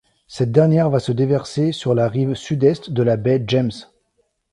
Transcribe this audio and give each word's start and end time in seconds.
Cette 0.25 0.51
dernière 0.51 0.89
va 0.89 0.99
se 0.99 1.11
déverser 1.11 1.71
sur 1.71 1.93
la 1.93 2.07
rive 2.07 2.33
Sud-Est 2.33 2.89
de 2.89 3.03
la 3.03 3.17
Baie 3.17 3.43
James. 3.45 3.69